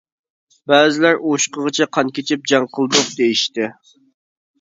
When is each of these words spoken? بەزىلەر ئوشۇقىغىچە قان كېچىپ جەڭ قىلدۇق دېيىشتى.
بەزىلەر 0.71 1.19
ئوشۇقىغىچە 1.31 1.87
قان 1.97 2.09
كېچىپ 2.19 2.47
جەڭ 2.53 2.65
قىلدۇق 2.79 3.13
دېيىشتى. 3.21 3.69